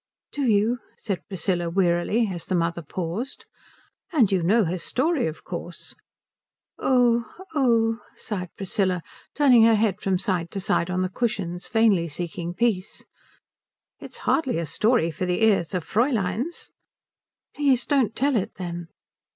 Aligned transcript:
"Do 0.31 0.41
you?" 0.41 0.79
said 0.97 1.21
Priscilla 1.27 1.69
wearily, 1.69 2.27
as 2.33 2.47
the 2.47 2.55
mother 2.55 2.81
paused. 2.81 3.45
"And 4.11 4.31
you 4.31 4.41
know 4.41 4.63
her 4.65 4.79
story, 4.79 5.27
of 5.27 5.43
course?" 5.43 5.93
"Oh, 6.79 7.31
oh," 7.53 7.99
sighed 8.15 8.49
Priscilla, 8.57 9.03
turning 9.35 9.61
her 9.65 9.75
head 9.75 10.01
from 10.01 10.17
side 10.17 10.49
to 10.49 10.59
side 10.59 10.89
on 10.89 11.03
the 11.03 11.07
cushions, 11.09 11.67
vainly 11.67 12.07
seeking 12.07 12.55
peace. 12.55 13.05
"It 13.99 14.09
is 14.09 14.17
hardly 14.25 14.57
a 14.57 14.65
story 14.65 15.11
for 15.11 15.27
the 15.27 15.43
ears 15.43 15.71
of 15.75 15.87
Fräuleins." 15.87 16.71
"Please 17.55 17.85
don't 17.85 18.15
tell 18.15 18.35
it, 18.35 18.55
then." 18.55 18.87